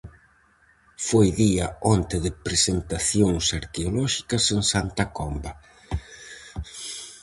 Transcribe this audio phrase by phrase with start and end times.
[1.07, 5.51] Foi día onte de presentacións arqueolóxicas en Santa Comba.